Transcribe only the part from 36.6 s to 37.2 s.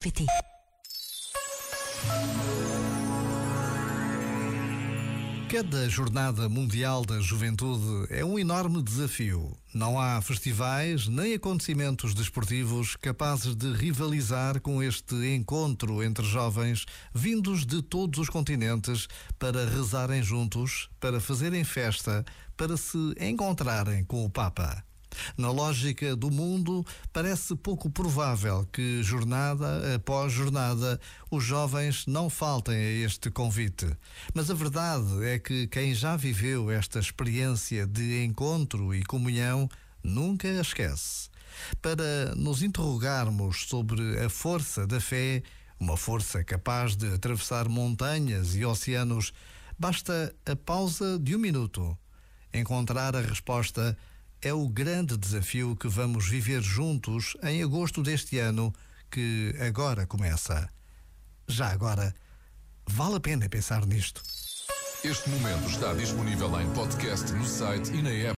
esta